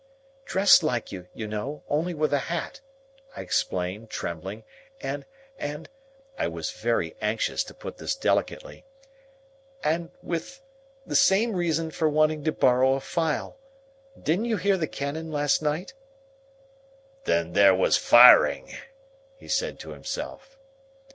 [0.45, 2.81] "Dressed like you, you know, only with a hat,"
[3.37, 4.63] I explained, trembling;
[4.99, 12.93] "and—and"—I was very anxious to put this delicately—"and with—the same reason for wanting to borrow
[12.95, 13.57] a file.
[14.19, 15.93] Didn't you hear the cannon last night?"
[17.25, 18.73] "Then there was firing!"
[19.37, 20.57] he said to himself.